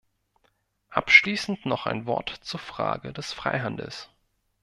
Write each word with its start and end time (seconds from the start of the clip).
Abschließend 0.89 1.67
noch 1.67 1.85
ein 1.85 2.07
Wort 2.07 2.29
zur 2.41 2.59
Frage 2.59 3.13
des 3.13 3.33
Freihandels. 3.33 4.09